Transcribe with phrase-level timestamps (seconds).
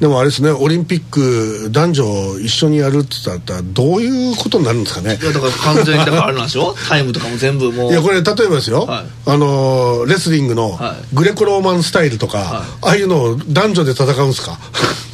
[0.00, 5.18] でもあれですねオリンピック男女一緒にやるって言ったらどういうことになるんですかね。
[5.20, 7.90] いやだから完全にだからあれなんでしょ タイムとかも全部もう。
[7.92, 9.04] いやこれ例えばですよ、はい。
[9.26, 11.14] あのレスリングのはい。
[11.14, 12.46] グレコローマンスタイルとか、はい。
[12.82, 14.52] ああいうのを男女で戦うんですか？
[14.52, 14.60] だか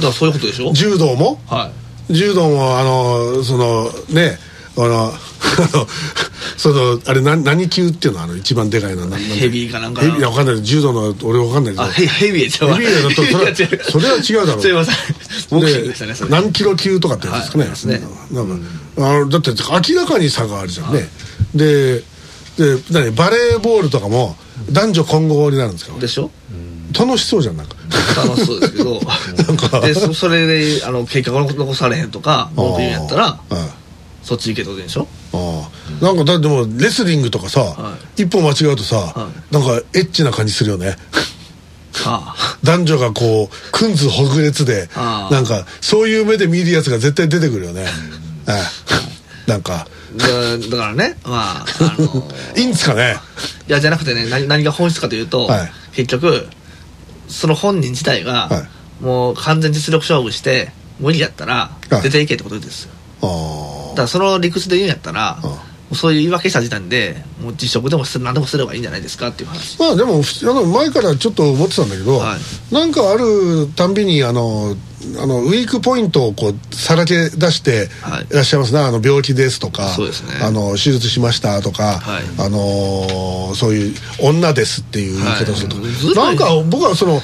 [0.03, 0.73] らそういうことでしょ？
[0.73, 1.41] 柔道も？
[1.49, 1.71] は
[2.09, 2.15] い。
[2.15, 4.39] 柔道もあのそのね
[4.79, 5.15] あの
[6.59, 8.23] そのあれ何何級っていうの？
[8.23, 10.63] あの一番でかいのは何ヘビーかなんかヘビーいやわかんない。
[10.63, 12.77] 柔道の俺わかんないけどあヘヘビーちゃうわ。
[12.77, 13.23] ヘビーだと
[13.91, 14.47] それは違う。
[14.47, 14.63] だろう。
[14.63, 14.95] すいません。
[15.51, 16.31] ボクシングででしたねそれ。
[16.31, 18.01] 何キロ級とかってやつですかね,、
[18.33, 18.67] なんか
[18.99, 21.09] あのだって明らかに差があるじゃんね、
[21.55, 22.03] で
[22.59, 23.11] で何？
[23.13, 24.37] バレーボールとかも
[24.71, 25.99] 男女混合になるんですか？
[25.99, 26.31] でしょ？
[26.99, 27.75] 楽しそうじゃんなんか。
[28.17, 29.01] 楽しそうですけど。
[29.83, 33.39] でそそれであの結果が残されへんとか文句言うんやったら
[34.27, 35.07] そっち行けとでしょ？
[35.33, 35.71] あ
[36.03, 36.05] あ。
[36.05, 40.97] なんかだってもうレスリングとかさ、は一歩間違うとさ、はなんかエッチな感じするよね。
[42.05, 42.59] ああ。
[42.65, 45.35] 男女がこうくんずほぐれつでああ。
[45.35, 47.87] なんかそういう目で見るやつが絶対出てくるよね。
[48.49, 48.53] え
[49.47, 49.51] え。
[49.51, 49.87] なんか。
[50.17, 51.17] でだからね。
[51.25, 53.17] まああの いいんですかね？
[53.69, 55.73] いやじゃなくてね何何が本質かというと、はい。
[55.95, 56.49] 結局
[57.29, 58.67] その本人自体が、は
[59.01, 62.03] もう完全実力勝負して無理やったらはい。
[62.03, 62.91] 出ていけってことですよ、
[63.23, 65.39] あだからその理屈で言うんやったら、
[65.95, 69.79] そういう言い訳した時点でもう辞職でも何でもすればいいんじゃないですかっていう話。
[69.79, 72.75] まあでもふあの前からちょっと思ってたんだけど、はい。
[72.75, 74.75] なんかあるたんびにあの
[75.21, 78.25] あのウィークポイントをこうさらけ出してはい。
[78.25, 80.41] いらっしゃいますね、あの病気ですとかそうですね。
[80.43, 82.23] あの手術しましたとか、はい。
[82.39, 86.15] あのそういう女ですっていう言い方をすると、はい。
[86.15, 87.21] なんか僕はその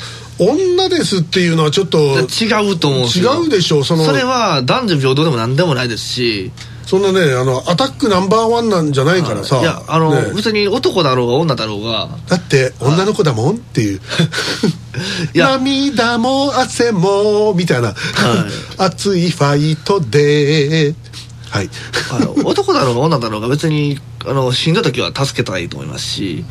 [0.50, 4.04] 女ですっていうのはちょっと違うと思う違うでしょうその。
[4.04, 6.52] それは男女平等でも何でもないですし。
[6.86, 9.62] そんなねあのアタックナンバーワンなんじゃないからさ、い。
[9.64, 12.08] やあの、ね別に男だろうが女だろうが。
[12.28, 14.00] だって女の子だもんっていう。
[15.34, 17.94] 涙も汗もみたいな、
[18.78, 20.94] 熱いファイトで。
[21.50, 21.70] はい。
[22.10, 26.44] あの男だろうが女だろうが別にあの死んだ時は助けたらいいと思いますし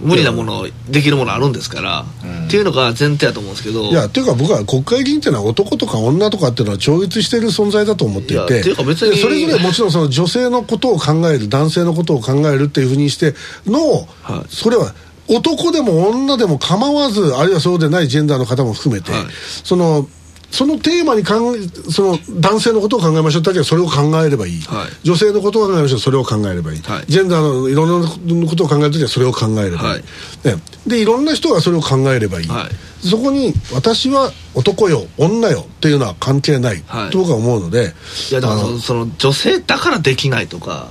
[0.00, 2.04] 無理なものできるものあるんですから、
[2.46, 3.90] っていうのが前提だと思うんですけど。
[3.90, 8.60] いやっていうか僕は国会議員っていうのは男とか女とかっていうのは超越している存在だと思っていて。
[8.60, 13.34] っていうか別にでそれぞれもちろんその女性のことを考える男性のことを考えるっていうふうにして
[13.66, 14.54] の、はい。
[14.54, 14.94] それは
[15.28, 19.20] 男でも女でも構わずあるいはそうでないジェンダーの方も含めて、はい。
[19.64, 20.08] その
[20.50, 23.42] そのテーマに考えその男性のことを考えましょう。
[23.42, 24.88] だけはそれを考えればいい、はい。
[25.02, 25.98] 女性のことを考えましょう。
[26.00, 27.04] それを考えればいい、はい。
[27.06, 28.08] ジェンダーのいろんな
[28.48, 30.02] ことを考えるときはそれを考えればいい、はい。
[30.44, 33.06] ね、でいろんな人がそれを考えればいい、はい。
[33.06, 37.10] そこに私は男よ女よっていうのは関係ない、はい。
[37.10, 37.92] と僕は思うので
[38.30, 40.88] いやだからその女性だからできないとか。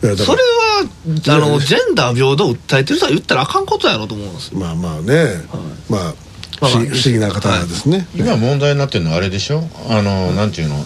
[0.00, 0.88] それは
[1.28, 4.58] あのジェンダー平等を訴えてる人は言ったらあかんことやろと思うんですよ。
[4.60, 5.42] まあまあね、
[5.88, 6.14] まあ
[6.58, 9.62] 不思議な方ですね、今問題になってるのはあれでしょ？
[9.88, 10.84] あの、なんていうの？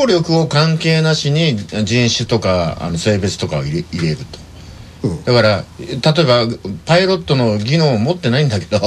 [0.00, 4.38] 能力を関係なしに人種とかあの性別とかを入れ入れると、
[5.24, 6.46] だから例えば
[6.84, 8.80] パイロットの技能を持ってないんだけど、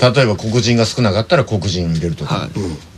[0.00, 2.48] 例えば黒人が少なかったら黒人入れるとか、は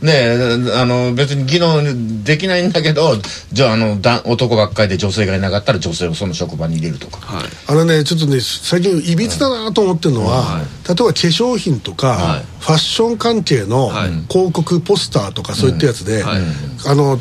[0.01, 0.05] い。
[0.05, 0.37] ね
[0.75, 3.15] あの別に技能できないんだけど
[3.51, 7.45] じゃああのだ男ばっかりで女性がいなかったら女性をその職場に入れるとか、はい。
[7.67, 12.45] あのねちょっとね最近いびつだなと思ってるのは、例えば化粧品とか、はい。
[12.59, 14.09] ファッション関係のはい。
[14.29, 16.41] 広告ポスターとかそういったやつで、はい。
[16.87, 17.19] あの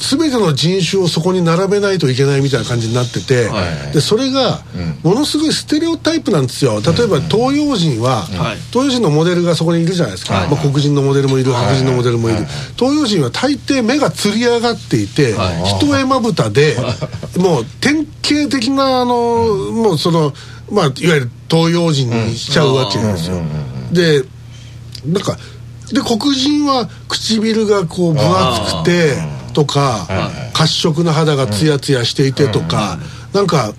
[0.00, 3.92] 全ての人種をそこに並べないといけないみたいな感じになってて、はい。
[3.92, 4.62] でそれが
[5.02, 6.80] ものすごいステレオタイプなんですよ。
[6.80, 8.56] 例えば東洋人は、はい。
[8.72, 10.48] 東洋人のモデルがそこにいるじゃないですか、はい。
[10.48, 11.64] まあ、黒人のモデルもいるはい。
[11.66, 12.46] 白人のモデルもいる、はい。
[12.76, 15.64] 東洋人は大抵目がつり上がっていて、はい。
[15.76, 16.76] 一重まぶたで
[17.36, 20.32] もう典型的なあの、もうその
[20.70, 23.42] まあいわゆる東洋人にしちゃうわけですよ、
[23.92, 24.24] で
[25.04, 25.36] なんか
[25.92, 29.16] で黒人は唇がこう分厚くて
[29.52, 30.06] とか
[30.52, 32.98] 褐色の肌がツヤツヤしていてとか、
[33.32, 33.72] なんか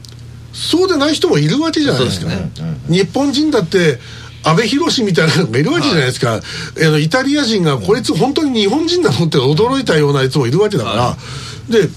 [0.54, 4.00] そうでない人もいるわけじゃないですか、そうです日本人だって
[4.44, 6.42] 阿部寛みたいなのがいるわけじゃないですか、あ
[6.78, 11.18] のイタリア人がこいつ本当に日本人なのって驚いたようなやつもいるわけだから、
[11.70, 11.88] で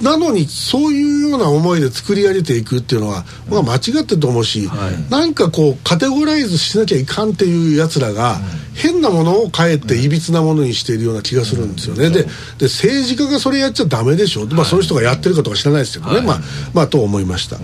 [0.00, 4.70] なのにそういうような思いで作り上げていくっていうのは、まあ、間違ってると思うし、
[5.10, 8.38] なんかこうカテゴライズしなきゃいかんっていうやつらが、
[8.74, 12.28] 変なものをかえっていびつなものにしているような気がするんですよね、でで
[12.62, 16.40] 政治家がそれやっちゃダメでしょ、まあ、その人がやってるかとか知らないですけどね、まあ、
[16.74, 17.56] まあと思いました。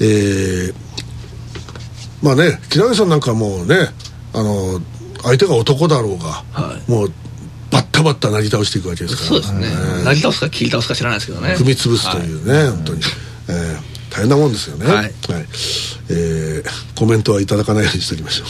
[0.00, 0.74] えー
[2.22, 3.76] まあね木南さんなんかもうね
[4.32, 4.80] あの
[5.22, 6.90] 相手が男だろうが、はい。
[6.90, 7.12] もう
[7.70, 9.28] バッタバッタなぎ倒していくわけですから。
[9.28, 10.04] そうですね。
[10.04, 11.54] なぎ倒すか切り倒すか知らないですけどね。
[11.54, 13.00] 踏み潰すというね、本当に、
[13.48, 14.86] えー大変なもんですよね。
[14.86, 15.12] はい。
[16.08, 16.64] えで
[16.94, 18.44] コメントはいただかないようにしておきましょ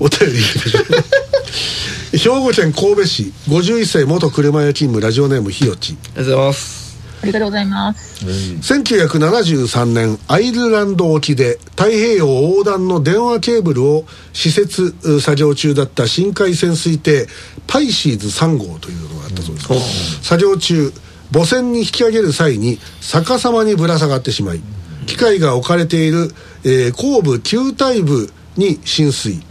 [0.00, 0.04] う。
[0.04, 0.38] お便り。
[0.38, 6.86] いきましょう兵庫県神戸市51歳元車屋勤務ラジオネームひよちありがとうございます。
[7.22, 8.24] ありがとうございます。
[8.24, 17.26] 1973年アイルランド沖で太平洋横断の電話ケーブルを施設う作業中だった深海潜水艇
[17.66, 20.92] パイシーズ3号というのがあったそうです、作業中
[21.32, 24.60] 母船に引き上げる際に逆さまにぶら下がってしまい
[25.06, 26.30] 機械が置かれている、
[26.64, 29.42] えー後部球体部に浸水、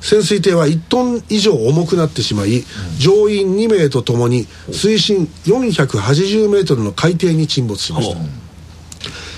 [0.00, 2.64] 潜水艇は1トン以上重くなってしまい、
[2.98, 8.18] 乗員2名とともに水深480メートルの海底に沈没しました、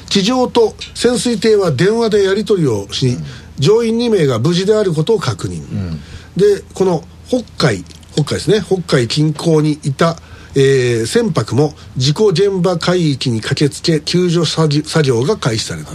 [0.08, 3.16] 地上と潜水艇は電話でやり取りをし、
[3.58, 5.98] 乗員2名が無事であることを確認、
[6.36, 7.84] でこの北海
[8.16, 8.62] 北海ですね。
[8.64, 10.16] 北海近郊にいた、
[10.54, 14.68] えー船舶も事故現場海域に駆けつけ救助作
[15.02, 15.90] 業が開始された、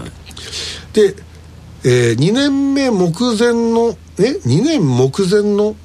[0.93, 1.15] で、
[1.83, 5.75] え2年目目前のえ2年目前の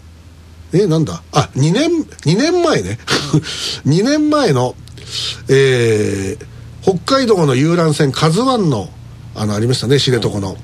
[0.74, 1.22] えなんだ？
[1.32, 2.98] あ2年2年前ね。
[3.86, 4.74] 2年前の
[5.48, 6.46] えー
[6.82, 8.90] 北海道の遊覧船「カズワンの
[9.34, 10.56] あのありましたね知床の、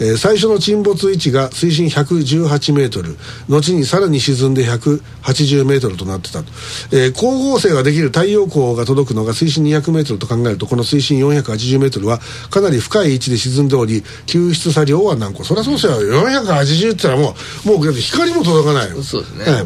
[0.00, 3.16] えー最初の沈没位置が水深118メートル
[3.48, 6.52] 後にさらに沈んで180メートルとなってたと、
[6.92, 12.18] えー光合成ができる太陽光が届くのが水深200メートルと考えるとこの水深480メートルは
[12.50, 15.44] かなり深い位置で沈んでおり救出作業は難航。
[15.44, 15.92] そりゃそうですよ。
[16.00, 17.34] 480って言ったらも
[17.64, 19.02] うもう光も届かないよ。
[19.02, 19.44] そうですね。
[19.48, 19.64] え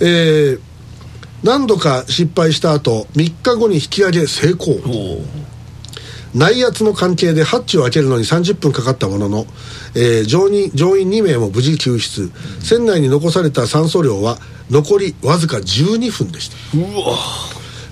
[0.00, 0.50] え。
[0.52, 0.60] えー
[1.44, 4.76] 何度か失敗した後3日後に引き上げ成功
[6.34, 9.46] 内圧の関係でハッチを開けるのに30分かかったものの、
[9.94, 14.38] えー乗員乗員2名も無事救出、船内に残された酸素量は
[14.70, 16.56] 残りわずか12分でした。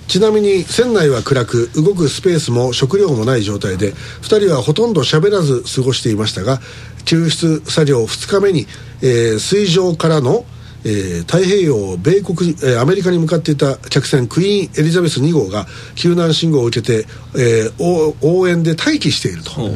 [0.07, 6.59] ちなみに船内は暗く動くスペースも食料もない状態で2人はほとんど喋らず過ごしていましたが
[7.05, 8.67] 救出作業2日目に、
[9.01, 10.45] えー水上からの、
[10.85, 15.65] えー太平洋米国、えーアメリカに向かっていた客船クイーンエリザベス2号が
[15.95, 19.71] 救難信号を受けて、えー応応援で待機していると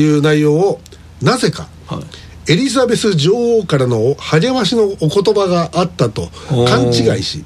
[0.00, 0.80] いう内容を
[1.22, 2.04] なぜか、はい。
[2.46, 6.28] エリザベス女王からの励ましのお言葉があったと
[6.68, 7.42] 勘違いし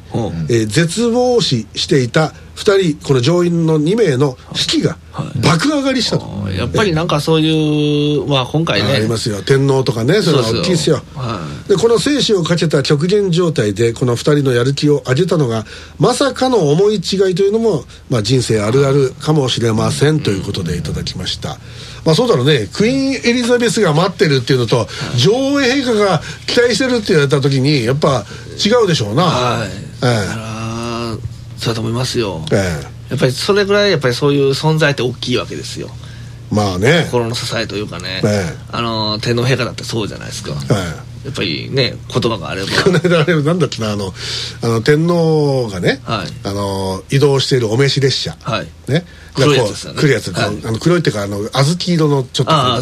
[0.49, 4.99] えー絶望視していた2人この乗員の2名の士気が
[5.41, 8.93] 爆上がりしたと、やっぱりなんかそういうまあ今回ね。
[8.93, 9.41] ありますよ。
[9.43, 11.01] 天皇とかねそれは大きいですよ。
[11.15, 15.65] はでこの生死をかけた極限状態でこの2人のやる気を上げたのが
[15.99, 21.59] まさかの思い違いというのも、まあ、人生あるあるかもしれませんということでいただきました、
[22.05, 22.69] まあそうだろうね。
[22.73, 24.87] クイーンエリザベスが待ってるっていうのと
[25.17, 28.25] 女王陛下が期待してるって言われた時にやっぱ
[28.65, 29.25] 違うでしょうな。
[29.25, 29.69] はい。
[29.69, 31.17] えだから
[31.59, 32.45] そうだと思いますよ。
[32.51, 33.11] ええ。
[33.11, 35.91] やっぱりそれぐらいやっぱりそういう存在って大きいわけですよ。
[36.51, 37.05] えまあね。
[37.11, 38.57] 心の支えというかね、ええ。
[38.73, 42.69] あの天皇陛下だってそうじゃないですか、えやっぱりね言葉があれば。
[42.85, 44.13] この間あれなんだっけなあの
[44.63, 46.27] あの天皇がね、はい。
[46.45, 48.69] あの移動しているお召し列車、はい。
[48.91, 49.05] ね、
[49.35, 52.81] 来るやつ、あの黒いっていうかあの小豆色のちょっとあ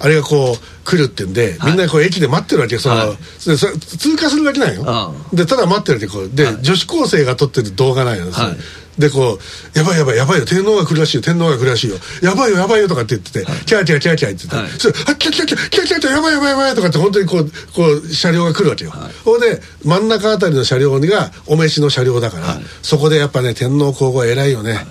[0.00, 3.08] あれがこう来るってんで、みんなこう駅で待ってるわけよその、はい。
[3.46, 4.84] でそれ通過するだけなんよ。
[4.86, 6.28] あでただ待ってるわけこう。
[6.28, 8.56] で、女子高生が撮ってる動画なんよ、はい
[9.00, 9.42] でこう
[9.78, 10.44] 「やばいやばいやばいよ。
[10.46, 11.22] 天皇が来るらしいよ。
[11.22, 11.96] 天皇が来るらしいよ。
[12.22, 14.68] やばいよやばいよ」とかって言ってて、キャーキャーキャーキャー言ってて、はい。
[14.78, 18.92] それあキャーキャーキャーキャーキャーキャーやばいやばいやばいとかって本当にこうこう車両が来るわけよ、
[19.24, 24.86] ほんで真ん中あたりの車両がお召しの車両だから、そこでやっぱね天皇皇后偉いよね、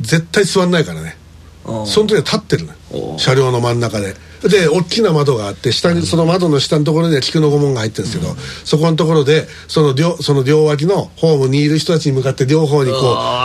[0.00, 1.16] 絶対座んないからね
[1.64, 12.96] うんその時は立ってるの車両の真ん中でで大きな窓があって下にその窓の下のところには菊の御門が入ってるんですけど、そこのところでその両その両脇のホームにいる人たちに向かって両方にこ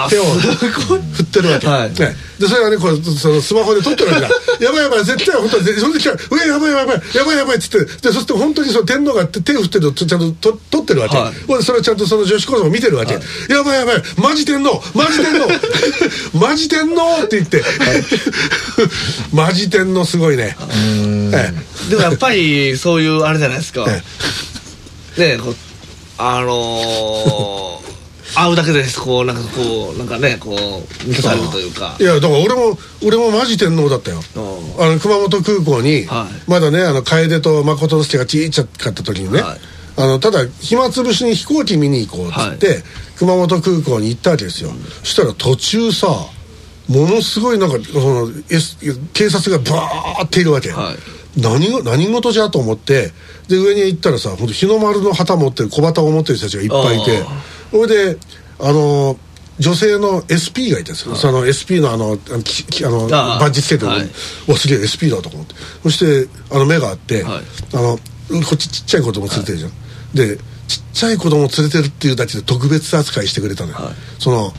[0.08, 1.90] う手を振ってるわけ、はい。
[1.90, 2.16] ね。
[2.40, 4.30] でそれはねこうそのスマホで撮ってるわけだ。
[4.60, 11.64] やばいやばい絶対本当にその時は「うえやばいやばいやばいやばい」っつってでそして本当にその天皇が手を振ってるのをちゃんとと撮ってるわけ、はい。
[11.64, 15.48] それをちゃんとその女子高生も見てるわけ、やばいやばいマジ天皇マジ天皇
[16.38, 17.64] マジ天皇って言って、
[19.34, 20.56] マジ天皇すごいね
[21.34, 21.54] え
[21.90, 23.86] でもやっぱりそういうあれじゃないですか。
[25.18, 25.56] えねこう
[26.18, 27.92] あのー
[28.34, 31.98] 会うだけでこうなんかこうなんかねこう満たされるというか。
[32.00, 34.22] いやだから俺も俺もマジ天皇だったよ。
[34.36, 34.40] う
[34.82, 36.50] んあの熊本空港に、はい。
[36.50, 39.60] まだねあの楓と誠之助がちっちゃかった時にね、はい。
[39.98, 42.84] あのただ暇つぶしに飛行機見に行こうっつって、
[43.18, 44.72] 熊本空港に行ったわけですよ、
[45.04, 46.08] そしたら途中さ
[46.88, 48.78] ものすごいなんかその S
[49.14, 50.96] 警察がバーっているわけ、は
[51.38, 53.12] 何が何事じゃと思って
[53.48, 58.18] で上に行ったらさ本当日の丸の旗持ってる小旗を持ってる人たちがいっぱいいてあそれで
[58.60, 59.18] あの
[59.60, 63.98] 女性の SP がいたんですよ、その SP のあのあのききあのああバッジつけてるの。
[63.98, 64.10] はい。
[64.48, 65.54] わすげえ SP だと思って。
[65.84, 67.44] そしてあの目があって、はい。
[67.76, 69.72] あのこっちちっちゃい子供連れてるじゃん、
[70.16, 73.94] でちっちゃい子供連れてるっていうだけで特別扱いしてくれたのよ、はい。
[74.18, 74.52] その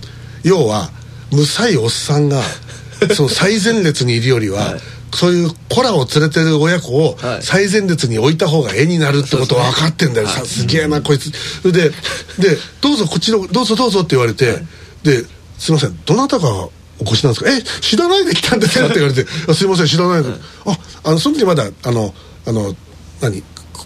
[0.45, 0.91] 要は
[1.33, 2.43] むさいおっさんが
[3.17, 4.81] その最前列にいるよりは、はい。
[5.15, 7.43] そういう子らを連れてる親子をはい。
[7.43, 11.31] 最前列に置いた方が絵になるってことは分かってんだよ、さすげえなこいつ。
[11.62, 11.91] それで
[12.39, 14.62] で「どうぞこっちのどうぞどうぞ」って言われて、
[15.03, 15.25] で
[15.59, 16.71] すいませんどなたがお
[17.05, 17.51] 越しなんですか？
[17.51, 18.87] え知らないで来たんですか？
[18.87, 20.31] って言われて あすいません知らないで、
[20.65, 22.15] ああのその時まだあの
[22.47, 22.75] あの
[23.21, 23.43] 何？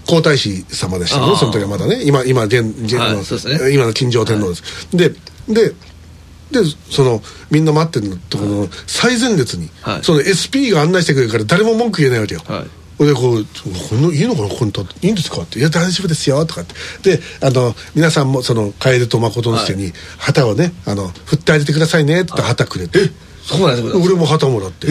[0.07, 2.03] 皇太子様でしたねその時はまだね。
[2.05, 3.73] 今今現現、はいあのそうですね。
[3.73, 4.63] 今の金城天皇です、
[4.93, 5.13] で
[5.49, 5.73] で
[6.51, 6.61] で
[6.91, 10.05] そのみんな待ってるところの最前列に、はい。
[10.05, 12.65] その SP が案内してくれるから誰も文句言えないわけよ、は
[12.99, 13.05] い。
[13.05, 13.45] でこう
[13.91, 16.65] 「このいいのかなここに立っていいんですか?」って「いや大丈夫ですよ」とかっ
[17.03, 17.17] て。
[17.17, 23.11] であの皆さんもその楓と誠之助に旗をねあの振ってあげてくださいねって旗くれて
[23.45, 24.87] そうなんですよ俺も旗もらって。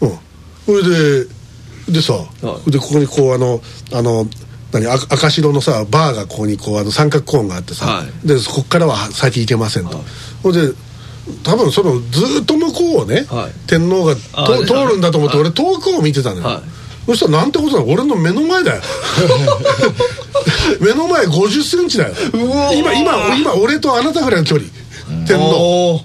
[0.00, 0.18] うん。
[0.66, 1.26] それで
[1.88, 2.70] でさ、はい。
[2.70, 3.60] でここにこうあの
[3.92, 4.28] あの
[4.72, 8.26] 何赤赤白のさバーがここにこうあの三角コーンがあってさ、はい。
[8.28, 10.04] でここからは先行けませんと、
[10.44, 10.72] ほんで
[11.42, 13.52] 多分そのずっと向こうをね、はい。
[13.66, 15.46] 天皇が通るんだと思って、はい。
[15.46, 16.62] 俺遠くを見てたのよ、はい。
[17.06, 18.82] そしたらなんてことだ俺の目の前だよ。
[20.80, 22.14] 目の前5 0センチだよ。
[22.74, 24.68] 今今今俺とあなたぐらいの距離。
[25.26, 26.00] 天皇。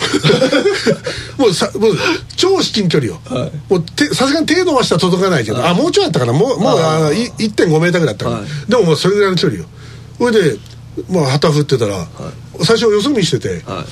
[1.36, 1.98] もうさもう
[2.36, 3.52] 超至近距離よ、はい。
[3.68, 6.32] もうてさすがに手伸ばしたら届かないけど、あもうちょいあったかな。
[6.32, 8.46] もうもうあーあい1.5メーターぐらいあったから、はい。
[8.70, 9.66] でももうそれぐらいの距離よ。
[10.18, 10.56] それで、
[11.08, 12.06] まあ、旗振ってたら、
[12.64, 13.84] 最初よそ見してて、は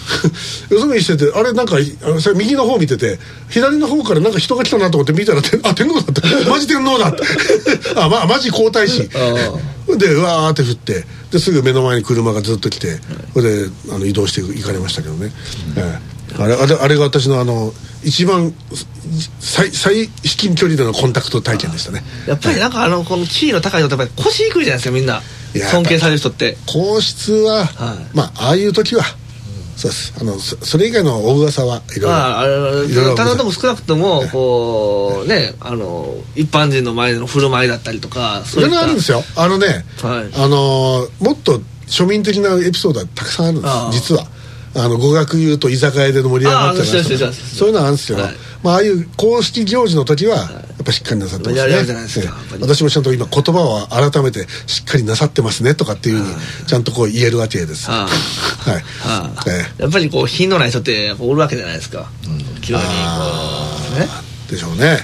[0.70, 1.78] よそ見しててあれなんかあ
[2.08, 7.22] の右の方見てて左の方からなんか人が来たなと思って見たらてあ天皇だった マジ天皇だって。
[7.96, 9.08] あまあマジ皇太子。
[9.14, 13.00] あでうわーって振ってですぐ目の前に車がずっと来て
[13.32, 15.32] それであの移動して行かれましたけどね、
[15.76, 15.98] え
[16.38, 16.42] え。
[16.42, 17.72] あれあれあれが私のあの
[18.04, 18.52] 一番
[19.40, 22.04] 最最至近距離でのコンタクト体験でしたね。
[22.26, 25.22] やっぱりなんかあのこの地位の高い人ってやっぱり腰低いじゃないですかみんな
[25.54, 26.56] 尊敬される人って。
[26.66, 28.16] 皇室は、はい。
[28.16, 29.02] まあああいう時は、
[29.76, 30.14] そうです。
[30.20, 32.44] あのそそれ以外のお噂はいろいろ、まああ
[33.16, 39.18] ただでも少なくともこうねあの一般人の前での振る舞いだったりとかいろいろあるんですよ。
[39.18, 40.34] よあのね、はい。
[40.34, 44.26] あのーもっと庶民的なエピソードはたくさんあるんです実は。
[44.74, 50.46] あの語学言うと居酒屋で盛り上がったりそういうのはあるんですけど、はいまあ、ああいう公式行事の時はや
[50.82, 52.28] っぱしっかりなさってますね、
[52.60, 57.90] 私もちゃんと今言葉を改めてしっかりなさってますねとかっていうふうにちゃんとこう言えるわけです。
[57.90, 62.08] あはい、やっぱりこう品のない人っておるわけじゃないですか。
[62.60, 62.86] 急にこ
[63.96, 63.98] う。
[64.00, 64.28] ね。
[64.48, 64.98] でしょうね、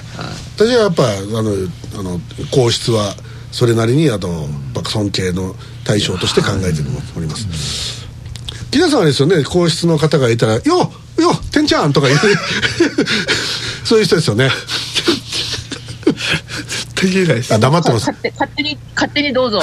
[0.55, 1.51] 私はやっぱあの
[1.99, 2.19] あの
[2.51, 3.15] 皇室は
[3.51, 4.47] それなりにあの
[4.83, 6.81] 尊敬の対象として考えて
[7.15, 8.07] おります、
[8.71, 12.19] 木田さんはですよね皇室の方がいたら「よよてんちゃん!」とか言う。
[13.85, 14.49] そういう人ですよね
[17.09, 18.11] 言えないですあ黙ってます。
[18.11, 19.61] 勝手勝手に勝手にどうぞ。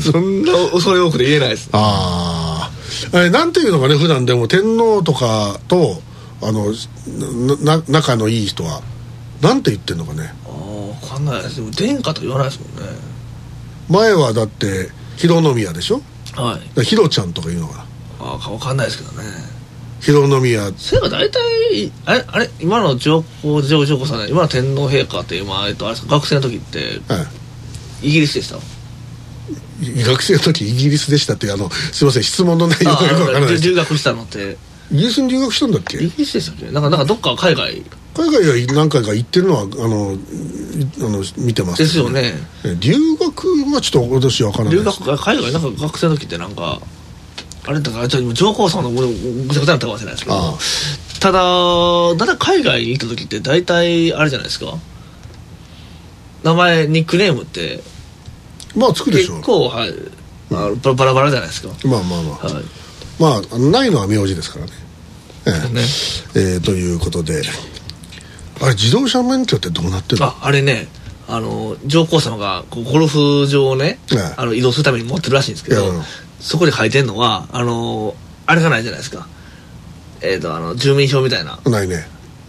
[0.00, 1.68] そんな恐れ多くで言えないです。
[1.72, 2.70] あ
[3.12, 6.00] あえなんていうのかね普段でも天皇とかと
[6.40, 6.72] あの
[7.62, 8.82] なな仲のいい人は
[9.40, 10.32] なんて言ってんのかね。
[10.46, 11.42] ああ分かんない。
[11.42, 12.92] ですでも殿下と言わないですもんね。
[13.88, 16.00] 前はだって広宮でしょ？
[16.34, 16.78] はい。
[16.78, 17.84] ら広ちゃんとか言うのかな。
[18.20, 19.28] ああ分かんないですけどね
[20.02, 20.72] 広宮。
[20.76, 27.22] そういえば大体あれあれ今の上皇上上皇さんね今の天皇陛下って今、えっと、あれ学生の時っては
[28.02, 28.08] い。
[28.08, 28.56] イギリスでした？
[30.08, 33.60] 学生の時イギリスでしたってあのすいません質問の内容あがよくわからない。
[33.60, 34.56] 留学したのって。
[34.90, 35.96] イギリスに留学したんだっけ？
[35.98, 36.70] イギリスでしたっけ？
[36.70, 37.82] なんかなんかどっか海外。
[38.14, 40.18] 海外が何回か行ってるのはあのい
[41.00, 41.76] あの見てます。
[41.78, 42.34] けどですよね。
[42.64, 46.80] え留学はちょっと私わからない留学が海外なんか学生の時ってなんか
[47.64, 50.58] あれだからちょっと上皇さんの俺ぐちゃぐちゃになったかもしれないですけあど
[51.20, 54.74] ただただ海外に行った時って大体あれじゃないですか？
[56.42, 57.80] 名前ニックネームって
[58.74, 59.36] まあつくでしょう。
[59.36, 59.90] 結構はい
[60.50, 61.68] あのバラバラじゃないですか？
[61.86, 62.64] まあまあまあ、はい。
[63.20, 64.72] まあないのは名字ですからね。
[65.46, 65.72] ええ。
[65.72, 65.80] ね。
[66.34, 67.42] えーということで。
[68.60, 70.26] あれ自動車免許ってどうなってるの？
[70.26, 70.88] ああれね
[71.28, 74.34] あの上皇様がゴルフ場をね、ええ。
[74.36, 75.84] あの移動するために持ってるらしいんですけど、
[76.42, 78.14] そこで書いてんのはあの
[78.46, 79.28] あれがないじゃないですか。
[80.20, 81.58] えっ、とあの住民票みたいな。
[81.64, 82.06] ないね。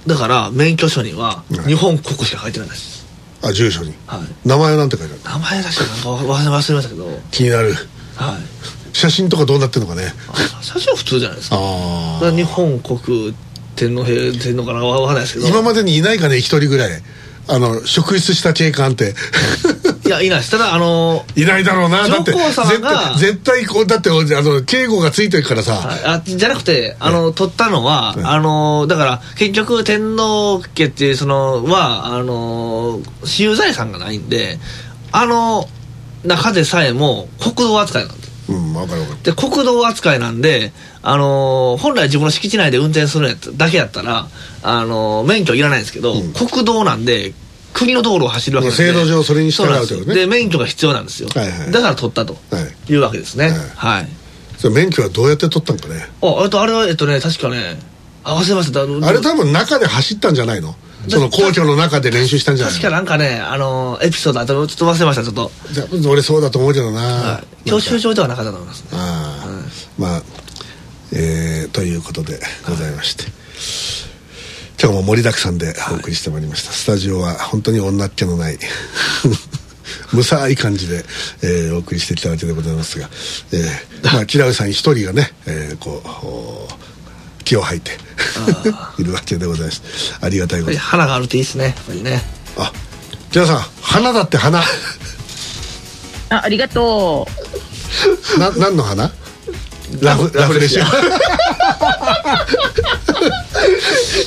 [0.07, 1.67] だから免許証にははい。
[1.67, 3.05] 日本国しか書いてないです、
[3.41, 3.93] あ住所に。
[4.07, 4.47] はい。
[4.47, 5.23] 名前はなんて書いてある。
[5.23, 7.07] 名前出してなんか忘れ忘れましたけど。
[7.07, 7.75] はい気になる。
[8.93, 10.13] 写真とかどうなってるのかね。
[10.29, 11.57] あ写真は普通じゃないですか。
[11.59, 13.35] あ日本国
[13.75, 15.47] 天皇陛天皇かなわかんないですけど。
[15.47, 17.01] 今までにいないかね一人ぐらい。
[17.45, 19.09] あの職質した警官って。
[19.09, 19.13] い
[20.13, 20.51] やいないです。
[20.51, 22.07] ただあのいないだろうな。
[22.07, 34.59] だって上皇様絶が対絶対こうだってあの警護がついてるからさ、あじゃなくて、あの、取ったのは、あの、だから、結局、天皇家っていう、その、は、あの、私有財産がないんで、
[35.11, 35.67] あの、
[36.23, 38.33] 中でさえも、国道扱いなんです。
[38.49, 39.23] うん分かる分かる。
[39.23, 44.27] で、国道扱いなんで、あの、本来自分の敷地内で運転するやつだけやったら、
[44.63, 46.13] あの、免許いらないんですけど、
[46.47, 47.33] 国道なんで、
[47.73, 48.83] 国の道路を走るわけなんで。
[48.85, 51.29] 制度上それに従うということねで、免許が必要なんですよ。
[51.33, 51.71] はいはい。
[51.71, 52.37] だから取ったと。
[52.51, 52.91] はい。
[52.91, 53.49] いうわけですね。
[53.75, 54.01] はい。
[54.01, 54.09] はい。
[54.71, 56.07] 免許はどうやって取ったんかね。
[56.21, 57.79] あ、えっと、あれは、えっとね、確かね、
[58.23, 58.83] あ、忘れました。
[58.83, 60.75] あれ多分中で走ったんじゃないの？
[61.09, 65.51] その皇居の中で練習したんじゃない確かのなんかね、あの、エピソードあと、ちょっと忘れました、ちょっと。
[65.73, 67.69] じゃあ俺そうだと思うけどな、はい。
[67.69, 68.87] 教習所ではなかったと思いますね。
[68.93, 69.49] ああ、
[69.97, 70.23] まあ
[71.11, 73.25] えーということでございまして、
[74.83, 78.57] 今日も盛りだくさんでお送りしてまいりました、スタジオは本当に女っ気のない
[80.11, 81.05] 無さい感じで、
[81.41, 83.09] えーお送りしてきたわけでございますが、
[83.53, 86.67] えーまあ、キラウさん一人がね、えーこうお
[87.45, 87.91] 気を吐いて
[88.99, 89.81] いるわけでございます。
[90.21, 90.77] ありがたいこと。
[90.77, 92.23] 花があるといいですね、やっぱりね。
[92.57, 92.71] あ
[93.31, 94.59] キラさん花だって花？
[96.29, 97.27] あ、ありがと
[98.37, 99.11] な何の花？
[100.01, 100.85] ラフラフレシア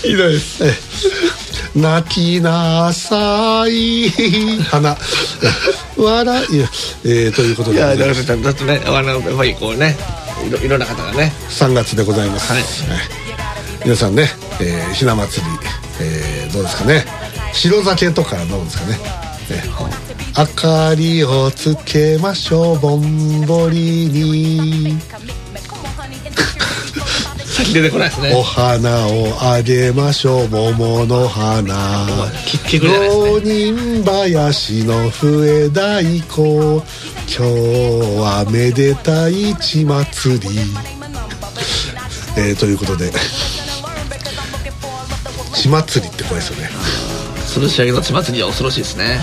[0.06, 0.64] ひどいです。
[0.64, 1.78] ええ。
[1.78, 4.08] 泣きなさい。
[4.70, 4.96] 花
[5.96, 6.58] 笑い。
[6.58, 6.68] や
[7.04, 8.26] えーということいや、でいます。
[8.26, 9.96] だからだってね、あの、やっぱりこうね、
[10.46, 12.62] いろいろんな方がね、3月でございます、はい。
[13.84, 15.52] 皆さんね、えーひな祭り、
[16.00, 17.04] えーどうですかね。
[17.52, 18.98] 白酒とかどうですかね、
[19.50, 24.98] えー明かりをつけましょうぼんぼりに
[27.56, 28.42] 先出てこないですおね。
[28.42, 32.06] 花をあげましょう桃の花。
[32.82, 36.82] 浪人林の笛太鼓
[37.26, 37.40] 今日
[38.20, 40.48] はめでたい血祭り
[42.36, 43.10] えーということで
[45.54, 46.68] 血祭りって怖いですよね
[47.46, 49.18] 吊るし上げの血祭りは恐ろしいですね。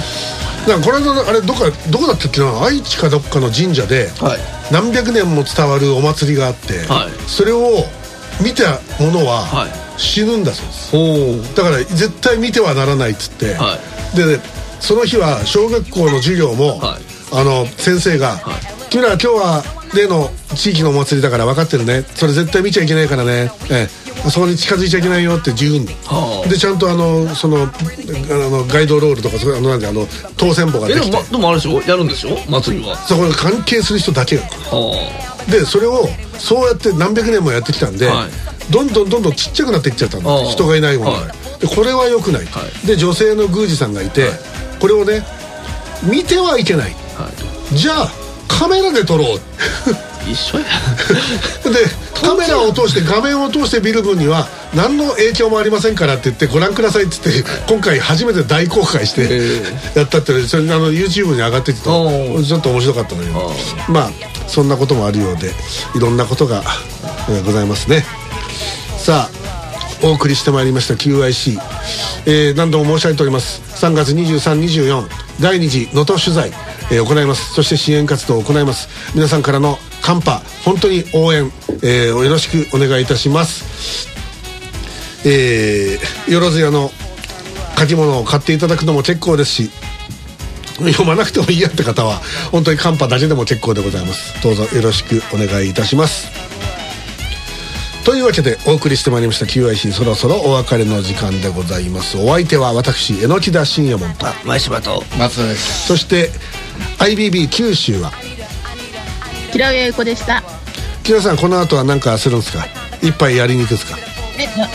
[0.68, 2.66] だからこれのあれどこかどこだったっけな？
[2.66, 4.40] 愛知かどっかの神社ではい。
[4.72, 7.86] 何百年も伝わるお祭りがあって、はいそれを
[8.42, 9.72] 見た者ははい。
[9.98, 10.68] 死ぬんだそう
[11.38, 11.56] です。
[11.56, 13.78] だから絶対見てはならないっつって、は
[14.16, 14.40] でね
[14.80, 17.02] その日は小学校の授業も、はい。
[17.36, 18.40] あの先生が
[18.90, 22.04] 「君ら今日は例の地域のお祭りだから分かってるね。
[22.16, 26.50] それ絶対見ちゃいけないからね、ええ、そこに近づいちゃいけないよ」って言うんはあ。
[26.50, 27.68] でちゃんとあのそのあ
[28.34, 31.12] のガイドロールとかそういうあのなんであの当選簿がえ、できて。
[31.12, 31.82] でも、ま、でもあれでしょ？
[31.82, 32.38] やるんでしょ？
[32.50, 32.96] 祭りは。
[32.98, 34.44] そこに関係する人だけが
[35.50, 38.72] でそれをそうやって何百年もやってきたんで、はい。
[38.72, 41.60] どんどんどんどんちっちゃくなっていっちゃったん人がいないものが、はい。
[41.60, 44.30] でこれは良くない、はで女性の宮司さんがいて、
[44.80, 45.26] これをね
[46.02, 46.96] 見てはいけない。
[47.74, 48.12] じゃあ
[48.48, 49.38] カメラで撮ろう。
[49.38, 49.40] い。
[50.28, 50.66] 一緒や。
[51.64, 59.62] でカメラを通して画面を通して見る分には何の影響もありませんからって言ってご覧くださいって言って今回初めて大公開してえ
[59.96, 63.54] やったってそれあの YouTube に上がってきてちょっと面白かったのよ。
[63.88, 64.12] おまあ
[64.48, 65.54] そんなこともあるようで
[65.96, 66.64] いろんなことが、
[67.30, 68.06] えーございますね。
[68.98, 71.60] さあお送りしてまいりました QIC、
[72.26, 73.62] えー何度も申し上げております。
[73.76, 75.06] 3月2324
[75.40, 76.52] 第2次能登取材、
[76.92, 77.54] えー行います。
[77.54, 78.88] そして支援活動を行います。
[79.16, 81.50] 皆さんからのカンパ本当に応援、
[81.82, 84.10] えーよろしくお願いいたします。
[85.26, 86.92] えー、よろずやの
[87.80, 89.72] 書き物を買っていただくのも結構ですし
[90.92, 94.42] 読まなくてもいいやって方は本当にカンパだけでも結構でございます。
[94.44, 96.28] どうぞよろしくお願いいたします。
[98.04, 102.18] というわけでお送りしてまいりました QIC そろそろお別れの時間でございます。
[102.18, 105.02] お相手は私榎木田信也門と前柴と。
[105.18, 106.30] 松田ですそして
[107.00, 108.33] IBB 九州はう。
[109.54, 110.44] 平尾由子でした。
[111.04, 112.66] 木田さんこの後は何かするんですか？
[113.02, 113.98] 一杯やりに行くんですか？
[114.38, 114.68] え、な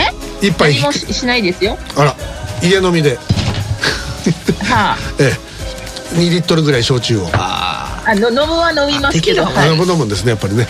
[0.00, 0.46] え？
[0.46, 1.76] 一杯何もししないですよ。
[1.96, 2.14] あら
[2.62, 3.18] 家飲みで
[4.70, 5.32] は え
[6.12, 8.10] え2リットルぐらい焼酎をああ。
[8.10, 9.44] あの、飲むは飲みますけど。
[9.44, 9.70] はい。
[9.76, 10.68] 飲むんですねやっぱりね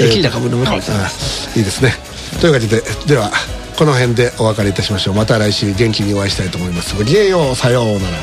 [0.00, 0.02] あ。
[0.02, 1.04] できたかぶるむかもしれない。
[1.04, 1.10] あ
[1.56, 1.94] いいですね
[2.40, 3.30] というわけででは
[3.76, 8.16] この辺でお別れいたしましょうまた来週元気にお会いしたいと思いますごきげんようさようなら